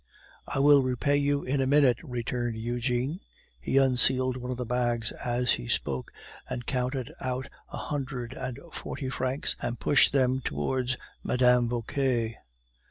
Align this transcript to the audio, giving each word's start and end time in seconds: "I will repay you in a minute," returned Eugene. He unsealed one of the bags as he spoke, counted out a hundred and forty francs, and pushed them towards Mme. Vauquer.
"I 0.47 0.57
will 0.57 0.81
repay 0.81 1.15
you 1.17 1.43
in 1.43 1.61
a 1.61 1.67
minute," 1.67 1.99
returned 2.01 2.57
Eugene. 2.57 3.19
He 3.59 3.77
unsealed 3.77 4.35
one 4.35 4.49
of 4.49 4.57
the 4.57 4.65
bags 4.65 5.11
as 5.23 5.51
he 5.51 5.67
spoke, 5.67 6.11
counted 6.65 7.13
out 7.21 7.49
a 7.71 7.77
hundred 7.77 8.33
and 8.33 8.57
forty 8.73 9.09
francs, 9.11 9.55
and 9.61 9.79
pushed 9.79 10.11
them 10.11 10.41
towards 10.43 10.97
Mme. 11.23 11.67
Vauquer. 11.67 12.31